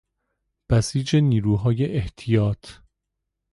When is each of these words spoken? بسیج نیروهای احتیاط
بسیج 0.69 1.15
نیروهای 1.15 1.85
احتیاط 1.85 2.65